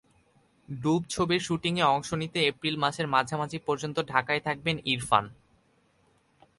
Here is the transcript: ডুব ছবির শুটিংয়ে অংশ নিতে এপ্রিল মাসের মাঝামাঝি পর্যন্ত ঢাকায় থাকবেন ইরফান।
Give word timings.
ডুব 0.69 1.01
ছবির 1.09 1.39
শুটিংয়ে 1.39 1.85
অংশ 1.85 2.09
নিতে 2.13 2.39
এপ্রিল 2.45 2.75
মাসের 2.77 3.07
মাঝামাঝি 3.07 3.59
পর্যন্ত 3.65 3.97
ঢাকায় 4.07 4.39
থাকবেন 4.39 4.77
ইরফান। 4.85 5.25